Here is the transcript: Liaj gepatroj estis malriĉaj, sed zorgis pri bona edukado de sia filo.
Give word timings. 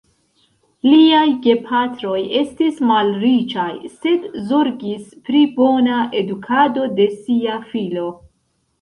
Liaj 0.85 1.25
gepatroj 1.43 2.15
estis 2.39 2.81
malriĉaj, 2.93 3.67
sed 3.99 4.27
zorgis 4.49 5.07
pri 5.31 5.45
bona 5.63 6.03
edukado 6.25 6.91
de 7.01 7.11
sia 7.23 7.65
filo. 7.73 8.13